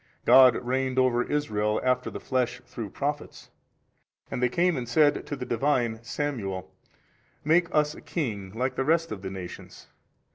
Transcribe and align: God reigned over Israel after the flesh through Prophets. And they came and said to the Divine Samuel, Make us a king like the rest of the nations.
God 0.25 0.55
reigned 0.55 0.97
over 0.97 1.21
Israel 1.21 1.79
after 1.83 2.09
the 2.09 2.19
flesh 2.19 2.59
through 2.65 2.89
Prophets. 2.89 3.51
And 4.31 4.41
they 4.41 4.49
came 4.49 4.75
and 4.75 4.89
said 4.89 5.27
to 5.27 5.35
the 5.35 5.45
Divine 5.45 6.01
Samuel, 6.01 6.71
Make 7.43 7.67
us 7.71 7.93
a 7.93 8.01
king 8.01 8.51
like 8.55 8.73
the 8.73 8.83
rest 8.83 9.11
of 9.11 9.21
the 9.21 9.29
nations. 9.29 9.89